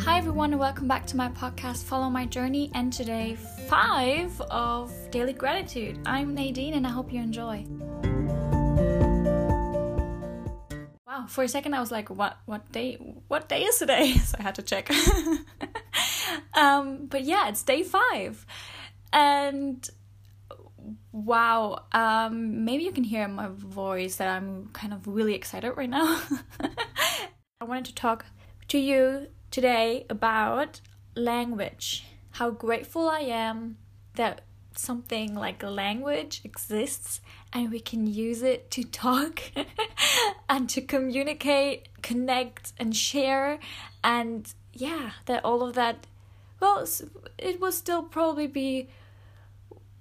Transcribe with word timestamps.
Hi, 0.00 0.16
everyone, 0.16 0.52
and 0.52 0.60
welcome 0.60 0.86
back 0.86 1.06
to 1.06 1.16
my 1.16 1.28
podcast, 1.28 1.82
Follow 1.82 2.08
My 2.08 2.24
Journey, 2.24 2.70
and 2.72 2.92
today, 2.92 3.36
five 3.68 4.40
of 4.42 4.92
Daily 5.10 5.32
Gratitude. 5.32 5.98
I'm 6.06 6.34
Nadine, 6.34 6.74
and 6.74 6.86
I 6.86 6.90
hope 6.90 7.12
you 7.12 7.20
enjoy. 7.20 7.66
Wow, 11.06 11.26
for 11.28 11.42
a 11.42 11.48
second 11.48 11.74
I 11.74 11.80
was 11.80 11.90
like, 11.90 12.10
what, 12.10 12.38
what 12.46 12.70
day, 12.70 12.94
what 13.26 13.48
day 13.48 13.62
is 13.62 13.78
today? 13.78 14.12
So 14.18 14.36
I 14.38 14.42
had 14.42 14.54
to 14.54 14.62
check. 14.62 14.88
um, 16.54 17.06
but 17.06 17.24
yeah, 17.24 17.48
it's 17.48 17.64
day 17.64 17.82
five, 17.82 18.46
and 19.12 19.88
wow, 21.10 21.84
um, 21.92 22.64
maybe 22.64 22.84
you 22.84 22.92
can 22.92 23.04
hear 23.04 23.24
in 23.24 23.32
my 23.32 23.48
voice 23.48 24.16
that 24.16 24.28
I'm 24.28 24.68
kind 24.68 24.94
of 24.94 25.08
really 25.08 25.34
excited 25.34 25.72
right 25.72 25.90
now. 25.90 26.22
I 27.60 27.64
wanted 27.64 27.86
to 27.86 27.94
talk 27.96 28.26
to 28.68 28.78
you 28.78 29.26
today 29.58 30.06
about 30.08 30.80
language. 31.16 32.04
How 32.30 32.48
grateful 32.48 33.08
I 33.08 33.22
am 33.22 33.76
that 34.14 34.42
something 34.76 35.34
like 35.34 35.64
language 35.64 36.42
exists 36.44 37.20
and 37.52 37.68
we 37.68 37.80
can 37.80 38.06
use 38.06 38.44
it 38.44 38.70
to 38.70 38.84
talk 38.84 39.42
and 40.48 40.70
to 40.70 40.80
communicate, 40.80 41.88
connect, 42.02 42.72
and 42.78 42.94
share. 42.94 43.58
And 44.04 44.54
yeah, 44.72 45.10
that 45.26 45.44
all 45.44 45.64
of 45.64 45.74
that, 45.74 46.06
well, 46.60 46.86
it 47.36 47.60
will 47.60 47.72
still 47.72 48.04
probably 48.04 48.46
be 48.46 48.88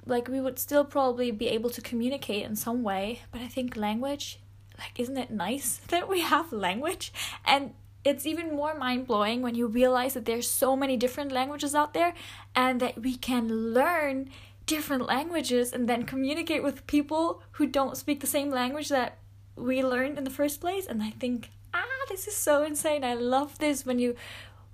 like 0.05 0.27
we 0.27 0.39
would 0.39 0.59
still 0.59 0.85
probably 0.85 1.31
be 1.31 1.47
able 1.47 1.71
to 1.71 1.81
communicate 1.81 2.45
in 2.45 2.55
some 2.55 2.83
way. 2.83 3.21
But 3.31 3.41
I 3.41 3.47
think 3.47 3.75
language, 3.75 4.39
like, 4.77 4.99
isn't 4.99 5.17
it 5.17 5.31
nice 5.31 5.77
that 5.87 6.07
we 6.07 6.21
have 6.21 6.53
language? 6.53 7.11
And 7.43 7.73
it's 8.07 8.25
even 8.25 8.55
more 8.55 8.73
mind 8.73 9.05
blowing 9.05 9.41
when 9.41 9.53
you 9.53 9.67
realize 9.67 10.13
that 10.13 10.25
there's 10.25 10.49
so 10.49 10.77
many 10.77 10.95
different 10.95 11.31
languages 11.31 11.75
out 11.75 11.93
there 11.93 12.13
and 12.55 12.79
that 12.79 13.01
we 13.01 13.17
can 13.17 13.73
learn 13.73 14.29
different 14.65 15.05
languages 15.05 15.73
and 15.73 15.89
then 15.89 16.03
communicate 16.03 16.63
with 16.63 16.87
people 16.87 17.41
who 17.53 17.67
don't 17.67 17.97
speak 17.97 18.21
the 18.21 18.27
same 18.27 18.49
language 18.49 18.87
that 18.87 19.17
we 19.57 19.83
learned 19.83 20.17
in 20.17 20.23
the 20.23 20.29
first 20.39 20.61
place. 20.61 20.87
And 20.87 21.03
i 21.03 21.09
think 21.09 21.49
ah 21.73 22.05
this 22.07 22.27
is 22.27 22.35
so 22.35 22.63
insane. 22.63 23.03
I 23.03 23.13
love 23.13 23.57
this. 23.57 23.85
When 23.85 23.99
you 23.99 24.15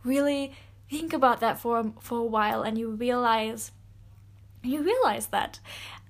really 0.03 0.53
think 0.89 1.11
about 1.11 1.39
that 1.39 1.59
for 1.59 1.91
for 1.99 2.19
a 2.19 2.31
while 2.37 2.61
and 2.61 2.77
you 2.77 2.89
realize 2.89 3.71
you 4.61 4.83
realize 4.83 5.27
that. 5.27 5.59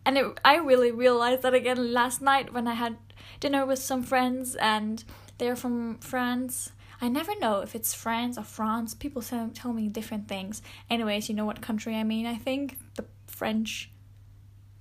And 0.05 0.17
it, 0.17 0.25
i 0.43 0.57
really 0.57 0.91
realized 0.91 1.41
that 1.43 1.53
again 1.53 1.93
last 1.93 2.21
night 2.21 2.51
when 2.53 2.67
i 2.67 2.73
had 2.73 2.97
dinner 3.39 3.65
with 3.65 3.79
some 3.79 4.03
friends 4.03 4.55
and 4.55 5.05
they're 5.37 5.55
from 5.55 5.97
france 5.99 6.73
I 7.03 7.09
never 7.09 7.37
know 7.37 7.59
if 7.59 7.75
it's 7.75 7.93
France 7.93 8.37
or 8.37 8.45
France. 8.45 8.93
People 8.93 9.21
tell 9.21 9.73
me 9.73 9.89
different 9.89 10.29
things. 10.29 10.61
Anyways, 10.89 11.27
you 11.27 11.35
know 11.35 11.43
what 11.43 11.59
country 11.59 11.97
I 11.97 12.05
mean, 12.05 12.25
I 12.25 12.35
think? 12.35 12.77
The 12.95 13.03
French 13.27 13.91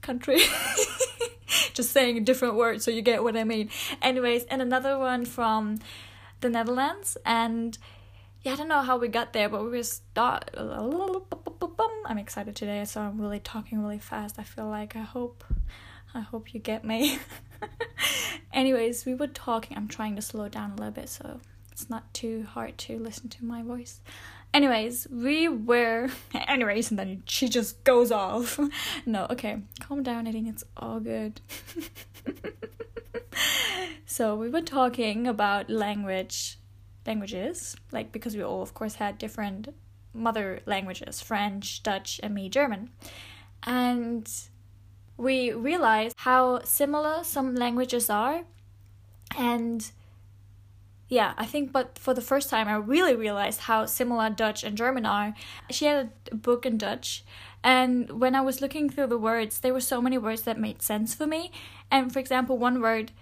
country. 0.03 0.39
Just 1.75 1.91
saying 1.91 2.19
a 2.19 2.20
different 2.20 2.55
word 2.55 2.81
so 2.81 2.93
you 2.93 3.03
get 3.03 3.25
what 3.25 3.37
I 3.37 3.43
mean. 3.43 3.70
Anyways, 4.00 4.45
and 4.45 4.62
another 4.62 5.00
one 5.00 5.25
from 5.25 5.81
the 6.43 6.48
Netherlands. 6.48 7.17
And 7.27 7.77
yeah, 8.43 8.53
I 8.53 8.55
don't 8.55 8.69
know 8.69 8.83
how 8.83 8.98
we 8.98 9.09
got 9.09 9.33
there, 9.33 9.48
but 9.48 9.65
we 9.65 9.70
were 9.70 9.83
start. 9.83 10.48
I'm 12.06 12.19
excited 12.19 12.55
today, 12.55 12.84
so 12.84 13.00
I'm 13.00 13.20
really 13.20 13.41
talking 13.41 13.83
really 13.83 13.98
fast. 13.98 14.39
I 14.39 14.45
feel 14.45 14.69
like 14.69 14.95
I 14.95 15.03
hope, 15.03 15.43
I 16.15 16.20
hope 16.20 16.55
you 16.55 16.61
get 16.61 16.84
me. 16.84 17.19
Anyways, 18.53 19.06
we 19.06 19.15
were 19.17 19.27
talking. 19.27 19.77
I'm 19.77 19.89
trying 19.89 20.15
to 20.15 20.23
slow 20.23 20.48
down 20.48 20.70
a 20.70 20.75
little 20.77 20.93
bit 20.93 21.09
so 21.09 21.41
it's 21.73 21.91
not 21.91 22.12
too 22.12 22.47
hard 22.48 22.78
to 22.78 22.98
listen 22.98 23.28
to 23.31 23.45
my 23.45 23.62
voice. 23.62 24.01
Anyways, 24.55 25.09
we 25.11 25.48
were. 25.48 26.11
Anyways, 26.34 26.91
and 26.91 26.98
then 26.98 27.23
she 27.27 27.48
just 27.48 27.83
goes 27.84 28.12
off. 28.12 28.61
no, 29.06 29.27
okay, 29.31 29.59
calm 29.81 30.03
down. 30.03 30.28
I 30.28 30.33
think 30.33 30.49
it's 30.49 30.65
all 30.77 31.00
good. 31.00 31.41
so 34.06 34.37
we 34.37 34.50
were 34.50 34.60
talking 34.60 35.27
about 35.27 35.71
language, 35.71 36.59
languages, 37.06 37.77
like 37.91 38.12
because 38.12 38.37
we 38.37 38.43
all, 38.43 38.62
of 38.62 38.75
course, 38.75 38.97
had 38.97 39.16
different 39.16 39.69
mother 40.12 40.60
languages 40.66 41.22
French, 41.22 41.83
Dutch, 41.83 42.21
and 42.22 42.34
me, 42.34 42.50
German. 42.50 42.91
And 43.62 44.31
we 45.16 45.53
realized 45.53 46.15
how 46.19 46.62
similar 46.65 47.25
some 47.25 47.54
languages 47.54 48.10
are. 48.10 48.43
And 49.39 49.91
yeah, 51.12 51.34
I 51.37 51.45
think, 51.45 51.73
but 51.73 51.99
for 51.99 52.15
the 52.15 52.23
first 52.23 52.49
time, 52.49 52.69
I 52.69 52.77
really 52.77 53.15
realized 53.15 53.61
how 53.61 53.84
similar 53.84 54.31
Dutch 54.31 54.65
and 54.65 54.78
German 54.78 55.05
are. 55.05 55.34
She 55.71 55.84
had 55.84 56.11
a 56.31 56.34
book 56.34 56.65
in 56.65 56.78
Dutch, 56.78 57.23
and 57.62 58.19
when 58.19 58.34
I 58.34 58.41
was 58.41 58.62
looking 58.62 58.89
through 58.89 59.09
the 59.09 59.19
words, 59.19 59.61
there 59.61 59.75
were 59.75 59.81
so 59.83 60.01
many 60.01 60.17
words 60.17 60.41
that 60.43 60.59
made 60.59 60.81
sense 60.81 61.15
for 61.15 61.27
me. 61.27 61.53
And 61.91 62.11
for 62.11 62.19
example, 62.19 62.56
one 62.56 62.81
word, 62.81 63.12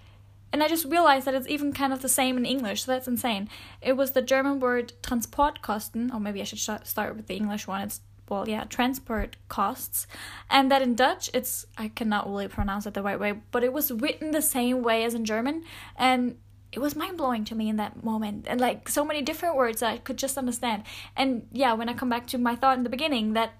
and 0.53 0.63
I 0.63 0.69
just 0.69 0.85
realized 0.85 1.27
that 1.27 1.33
it's 1.33 1.49
even 1.49 1.73
kind 1.73 1.91
of 1.91 2.01
the 2.01 2.07
same 2.07 2.37
in 2.37 2.45
English, 2.45 2.83
so 2.83 2.93
that's 2.93 3.09
insane. 3.09 3.49
It 3.81 3.97
was 3.97 4.11
the 4.11 4.21
German 4.21 4.61
word 4.61 4.93
Transportkosten, 5.03 6.13
or 6.13 6.21
maybe 6.21 6.39
I 6.39 6.45
should 6.45 6.59
start 6.59 7.17
with 7.17 7.27
the 7.27 7.35
English 7.35 7.67
one. 7.67 7.81
It's 7.81 7.99
well, 8.29 8.47
yeah, 8.47 8.63
transport 8.63 9.35
costs. 9.49 10.07
And 10.49 10.71
that 10.71 10.81
in 10.81 10.95
Dutch, 10.95 11.29
it's, 11.33 11.65
I 11.77 11.89
cannot 11.89 12.29
really 12.29 12.47
pronounce 12.47 12.85
it 12.85 12.93
the 12.93 13.03
right 13.03 13.19
way, 13.19 13.33
but 13.51 13.65
it 13.65 13.73
was 13.73 13.91
written 13.91 14.31
the 14.31 14.41
same 14.41 14.81
way 14.81 15.03
as 15.03 15.13
in 15.13 15.25
German. 15.25 15.65
And 15.97 16.37
it 16.71 16.79
was 16.79 16.95
mind 16.95 17.17
blowing 17.17 17.43
to 17.45 17.55
me 17.55 17.69
in 17.69 17.75
that 17.75 18.03
moment 18.03 18.45
and 18.47 18.61
like 18.61 18.87
so 18.87 19.03
many 19.03 19.21
different 19.21 19.55
words 19.55 19.83
I 19.83 19.97
could 19.97 20.17
just 20.17 20.37
understand. 20.37 20.83
And 21.15 21.47
yeah, 21.51 21.73
when 21.73 21.89
I 21.89 21.93
come 21.93 22.09
back 22.09 22.27
to 22.27 22.37
my 22.37 22.55
thought 22.55 22.77
in 22.77 22.83
the 22.83 22.89
beginning 22.89 23.33
that 23.33 23.53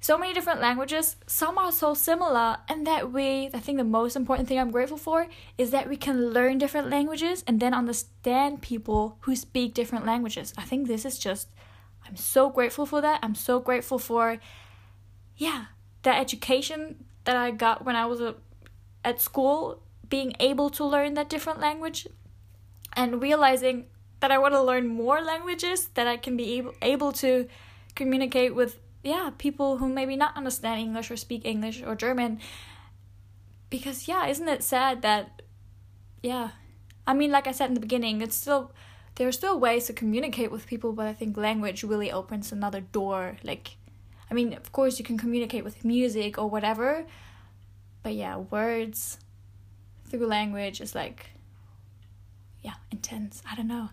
so 0.00 0.18
many 0.18 0.32
different 0.32 0.60
languages, 0.60 1.14
some 1.28 1.56
are 1.58 1.70
so 1.70 1.94
similar, 1.94 2.56
and 2.68 2.84
that 2.88 3.12
we, 3.12 3.46
I 3.54 3.60
think 3.60 3.78
the 3.78 3.84
most 3.84 4.16
important 4.16 4.48
thing 4.48 4.58
I'm 4.58 4.72
grateful 4.72 4.96
for 4.96 5.28
is 5.56 5.70
that 5.70 5.88
we 5.88 5.96
can 5.96 6.30
learn 6.30 6.58
different 6.58 6.90
languages 6.90 7.44
and 7.46 7.60
then 7.60 7.72
understand 7.72 8.62
people 8.62 9.16
who 9.20 9.36
speak 9.36 9.74
different 9.74 10.04
languages. 10.04 10.52
I 10.58 10.62
think 10.62 10.88
this 10.88 11.04
is 11.04 11.20
just, 11.20 11.48
I'm 12.04 12.16
so 12.16 12.50
grateful 12.50 12.84
for 12.84 13.00
that. 13.00 13.20
I'm 13.22 13.36
so 13.36 13.60
grateful 13.60 14.00
for, 14.00 14.38
yeah, 15.36 15.66
the 16.02 16.12
education 16.12 17.04
that 17.22 17.36
I 17.36 17.52
got 17.52 17.84
when 17.84 17.94
I 17.94 18.06
was 18.06 18.20
a, 18.20 18.34
at 19.04 19.20
school 19.20 19.81
being 20.12 20.34
able 20.40 20.68
to 20.68 20.84
learn 20.84 21.14
that 21.14 21.30
different 21.30 21.58
language 21.58 22.06
and 22.92 23.22
realizing 23.22 23.86
that 24.20 24.30
I 24.30 24.36
want 24.36 24.52
to 24.52 24.60
learn 24.60 24.86
more 24.86 25.22
languages 25.22 25.88
that 25.94 26.06
I 26.06 26.18
can 26.18 26.36
be 26.36 26.58
able, 26.58 26.74
able 26.82 27.12
to 27.24 27.48
communicate 27.94 28.54
with 28.54 28.78
yeah 29.02 29.30
people 29.38 29.78
who 29.78 29.88
maybe 29.88 30.14
not 30.14 30.36
understand 30.36 30.80
English 30.80 31.10
or 31.10 31.16
speak 31.16 31.46
English 31.46 31.82
or 31.82 31.96
German. 31.96 32.40
Because 33.70 34.06
yeah 34.06 34.26
isn't 34.26 34.48
it 34.48 34.62
sad 34.62 35.00
that 35.00 35.40
yeah 36.22 36.50
I 37.06 37.14
mean 37.14 37.30
like 37.32 37.46
I 37.46 37.52
said 37.52 37.70
in 37.70 37.74
the 37.74 37.86
beginning 37.88 38.20
it's 38.20 38.36
still 38.36 38.70
there 39.14 39.26
are 39.26 39.38
still 39.40 39.58
ways 39.58 39.86
to 39.86 39.94
communicate 39.94 40.52
with 40.52 40.66
people 40.66 40.92
but 40.92 41.06
I 41.06 41.14
think 41.14 41.38
language 41.38 41.82
really 41.84 42.12
opens 42.12 42.52
another 42.52 42.82
door 42.82 43.38
like 43.42 43.76
I 44.30 44.34
mean 44.34 44.52
of 44.52 44.72
course 44.72 44.98
you 44.98 45.06
can 45.06 45.16
communicate 45.16 45.64
with 45.64 45.86
music 45.86 46.36
or 46.36 46.50
whatever 46.50 47.06
but 48.02 48.12
yeah 48.12 48.36
words 48.36 49.16
through 50.12 50.26
language 50.26 50.80
is 50.80 50.94
like 50.94 51.30
yeah 52.62 52.74
intense. 52.90 53.42
I 53.50 53.56
don't 53.56 53.68
know. 53.68 53.90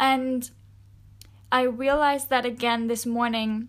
And 0.00 0.50
i 1.50 1.62
realized 1.62 2.28
that 2.30 2.44
again 2.44 2.86
this 2.86 3.06
morning 3.06 3.68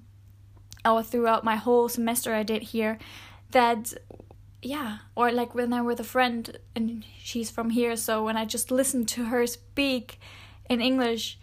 or 0.85 1.03
throughout 1.03 1.43
my 1.43 1.55
whole 1.55 1.87
semester 1.89 2.33
i 2.33 2.43
did 2.43 2.63
here 2.63 2.97
that 3.51 3.93
yeah 4.61 4.99
or 5.15 5.31
like 5.31 5.53
when 5.53 5.73
i 5.73 5.81
with 5.81 5.99
a 5.99 6.03
friend 6.03 6.57
and 6.75 7.05
she's 7.19 7.51
from 7.51 7.69
here 7.69 7.95
so 7.95 8.23
when 8.23 8.37
i 8.37 8.45
just 8.45 8.71
listened 8.71 9.07
to 9.07 9.25
her 9.25 9.45
speak 9.45 10.19
in 10.69 10.81
english 10.81 11.37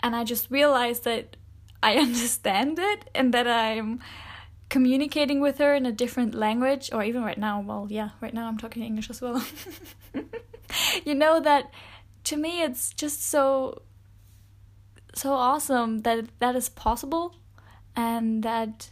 and 0.00 0.16
i 0.16 0.24
just 0.24 0.50
realized 0.50 1.04
that 1.04 1.36
i 1.82 1.96
understand 2.06 2.78
it 2.78 3.08
and 3.14 3.32
that 3.32 3.46
i'm 3.46 4.00
communicating 4.74 5.40
with 5.40 5.58
her 5.58 5.72
in 5.72 5.86
a 5.86 5.92
different 5.92 6.34
language, 6.34 6.90
or 6.92 7.04
even 7.04 7.22
right 7.22 7.38
now, 7.38 7.60
well, 7.60 7.86
yeah, 7.88 8.08
right 8.20 8.34
now 8.34 8.48
I'm 8.48 8.58
talking 8.58 8.82
English 8.82 9.08
as 9.08 9.22
well. 9.22 9.40
you 11.04 11.14
know 11.14 11.38
that 11.38 11.70
to 12.24 12.36
me 12.36 12.60
it's 12.60 12.92
just 12.92 13.24
so 13.24 13.82
so 15.14 15.32
awesome 15.32 16.02
that 16.02 16.24
that 16.40 16.56
is 16.56 16.68
possible 16.68 17.36
and 17.94 18.42
that 18.42 18.90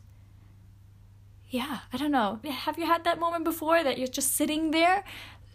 yeah, 1.50 1.80
I 1.92 1.96
don't 1.96 2.12
know. 2.12 2.38
Have 2.66 2.78
you 2.78 2.86
had 2.86 3.02
that 3.02 3.18
moment 3.18 3.42
before 3.42 3.82
that 3.82 3.98
you're 3.98 4.14
just 4.20 4.36
sitting 4.36 4.70
there 4.70 5.02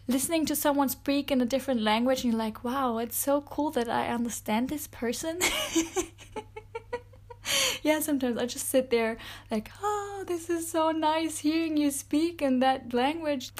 listening 0.08 0.44
to 0.46 0.54
someone 0.54 0.90
speak 0.90 1.30
in 1.30 1.40
a 1.40 1.46
different 1.46 1.80
language 1.80 2.22
and 2.22 2.34
you're 2.34 2.44
like, 2.46 2.62
wow, 2.62 2.98
it's 2.98 3.16
so 3.16 3.40
cool 3.40 3.70
that 3.70 3.88
I 3.88 4.08
understand 4.08 4.68
this 4.68 4.88
person? 4.88 5.38
yeah, 7.82 8.00
sometimes 8.00 8.36
I 8.36 8.44
just 8.44 8.68
sit 8.68 8.90
there 8.90 9.16
like, 9.50 9.70
oh, 9.82 10.07
Oh, 10.20 10.24
this 10.24 10.50
is 10.50 10.68
so 10.68 10.90
nice 10.90 11.38
hearing 11.38 11.76
you 11.76 11.92
speak 11.92 12.42
in 12.42 12.58
that 12.58 12.92
language. 12.92 13.52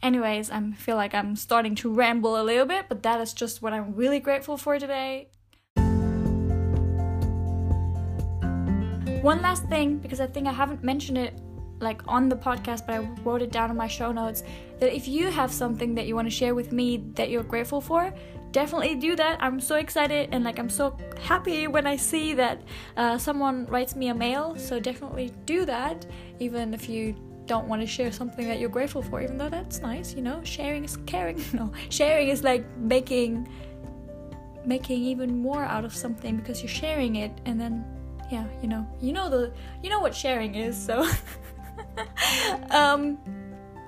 Anyways, 0.00 0.48
I 0.48 0.70
feel 0.70 0.94
like 0.94 1.12
I'm 1.12 1.34
starting 1.34 1.74
to 1.74 1.92
ramble 1.92 2.40
a 2.40 2.44
little 2.44 2.66
bit, 2.66 2.86
but 2.88 3.02
that 3.02 3.20
is 3.20 3.32
just 3.32 3.62
what 3.62 3.72
I'm 3.72 3.96
really 3.96 4.20
grateful 4.20 4.56
for 4.56 4.78
today. 4.78 5.30
one 9.22 9.42
last 9.42 9.64
thing, 9.64 9.98
because 9.98 10.20
I 10.20 10.28
think 10.28 10.46
I 10.46 10.52
haven't 10.52 10.84
mentioned 10.84 11.18
it 11.18 11.34
like 11.80 12.00
on 12.06 12.28
the 12.28 12.36
podcast, 12.36 12.86
but 12.86 12.94
I 12.94 12.98
wrote 13.24 13.42
it 13.42 13.50
down 13.50 13.68
in 13.68 13.76
my 13.76 13.88
show 13.88 14.12
notes 14.12 14.44
that 14.78 14.94
if 14.94 15.08
you 15.08 15.32
have 15.32 15.50
something 15.50 15.96
that 15.96 16.06
you 16.06 16.14
want 16.14 16.26
to 16.26 16.30
share 16.30 16.54
with 16.54 16.70
me 16.70 16.98
that 17.14 17.28
you're 17.28 17.42
grateful 17.42 17.80
for, 17.80 18.14
definitely 18.52 18.94
do 18.94 19.16
that. 19.16 19.38
I'm 19.42 19.60
so 19.60 19.76
excited 19.76 20.30
and 20.32 20.44
like 20.44 20.58
I'm 20.58 20.70
so 20.70 20.96
happy 21.20 21.66
when 21.66 21.86
I 21.86 21.96
see 21.96 22.34
that 22.34 22.62
uh, 22.96 23.18
someone 23.18 23.66
writes 23.66 23.94
me 23.94 24.08
a 24.08 24.14
mail. 24.14 24.56
So 24.56 24.80
definitely 24.80 25.32
do 25.46 25.64
that, 25.66 26.06
even 26.38 26.74
if 26.74 26.88
you 26.88 27.14
don't 27.46 27.66
want 27.66 27.80
to 27.80 27.86
share 27.86 28.12
something 28.12 28.46
that 28.46 28.60
you're 28.60 28.68
grateful 28.68 29.02
for, 29.02 29.22
even 29.22 29.38
though 29.38 29.48
that's 29.48 29.80
nice, 29.80 30.14
you 30.14 30.22
know. 30.22 30.40
Sharing 30.44 30.84
is 30.84 30.96
caring. 31.06 31.42
No, 31.52 31.72
sharing 31.88 32.28
is 32.28 32.42
like 32.44 32.64
making 32.76 33.48
making 34.64 35.02
even 35.02 35.38
more 35.38 35.64
out 35.64 35.84
of 35.84 35.94
something 35.94 36.36
because 36.36 36.62
you're 36.62 36.68
sharing 36.68 37.16
it 37.16 37.32
and 37.46 37.58
then 37.58 37.84
yeah, 38.30 38.44
you 38.60 38.68
know, 38.68 38.86
you 39.00 39.12
know 39.12 39.30
the 39.30 39.52
you 39.82 39.88
know 39.88 40.00
what 40.00 40.14
sharing 40.14 40.54
is, 40.54 40.76
so 40.76 41.08
um 42.70 43.18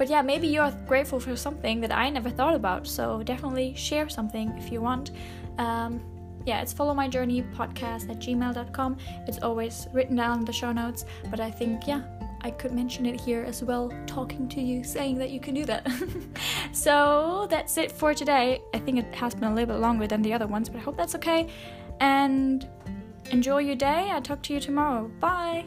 but 0.01 0.09
yeah, 0.09 0.23
maybe 0.23 0.49
you're 0.49 0.71
grateful 0.89 1.21
for 1.21 1.37
something 1.37 1.79
that 1.83 1.93
I 1.93 2.09
never 2.09 2.31
thought 2.31 2.55
about. 2.55 2.87
So 2.87 3.23
definitely 3.23 3.75
share 3.75 4.09
something 4.09 4.49
if 4.57 4.73
you 4.73 4.81
want. 4.81 5.11
Um, 5.59 6.01
yeah, 6.47 6.63
it's 6.63 6.73
follow 6.73 6.95
my 6.95 7.07
journey 7.07 7.43
podcast 7.43 8.09
at 8.09 8.19
gmail.com. 8.19 8.97
It's 9.29 9.41
always 9.43 9.89
written 9.93 10.17
down 10.17 10.39
in 10.39 10.45
the 10.47 10.55
show 10.55 10.73
notes, 10.73 11.05
but 11.31 11.39
I 11.39 11.51
think, 11.51 11.87
yeah, 11.87 12.01
I 12.41 12.51
could 12.51 12.73
mention 12.73 13.05
it 13.05 13.21
here 13.21 13.45
as 13.45 13.63
well, 13.63 13.93
talking 14.07 14.49
to 14.49 14.63
you, 14.63 14.85
saying 14.85 15.19
that 15.19 15.29
you 15.29 15.39
can 15.39 15.53
do 15.53 15.67
that. 15.67 15.87
so 16.73 17.47
that's 17.51 17.77
it 17.77 17.93
for 17.93 18.15
today. 18.15 18.63
I 18.73 18.79
think 18.79 19.01
it 19.01 19.15
has 19.15 19.35
been 19.35 19.53
a 19.53 19.55
little 19.55 19.75
bit 19.75 19.83
longer 19.83 20.07
than 20.07 20.23
the 20.23 20.33
other 20.33 20.47
ones, 20.47 20.71
but 20.71 20.79
I 20.79 20.81
hope 20.81 20.97
that's 20.97 21.15
okay. 21.17 21.47
And 22.01 22.67
enjoy 23.33 23.59
your 23.59 23.77
day. 23.77 24.11
I'll 24.11 24.23
talk 24.23 24.41
to 24.45 24.55
you 24.55 24.61
tomorrow. 24.61 25.09
Bye. 25.21 25.67